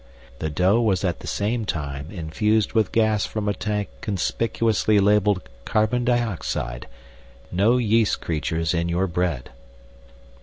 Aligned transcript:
The 0.39 0.49
dough 0.49 0.81
was 0.81 1.03
at 1.03 1.19
the 1.19 1.27
same 1.27 1.63
time 1.63 2.07
infused 2.09 2.73
with 2.73 2.91
gas 2.91 3.27
from 3.27 3.47
a 3.47 3.53
tank 3.53 3.89
conspicuously 4.01 4.99
labeled 4.99 5.47
"Carbon 5.63 6.03
Dioxide" 6.05 6.87
("No 7.51 7.77
Yeast 7.77 8.19
Creatures 8.19 8.73
in 8.73 8.89
Your 8.89 9.05
Bread!"). 9.05 9.51